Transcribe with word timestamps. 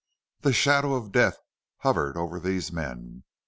The 0.39 0.51
shadow 0.51 0.95
of 0.95 1.11
death 1.11 1.37
hovered 1.81 2.17
over 2.17 2.39
these 2.39 2.71
men. 2.71 3.21